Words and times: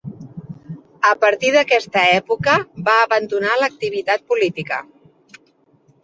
A 1.09 1.09
partir 1.23 1.49
d'aquesta 1.55 2.05
època 2.13 2.55
va 2.87 2.95
abandonar 3.01 3.57
l'activitat 3.65 4.23
política. 4.33 4.81